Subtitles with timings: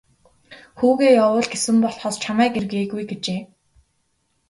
[0.79, 3.41] Хүүгээ явуул гэсэн болохоос чамайг ир гээгүй гэжээ.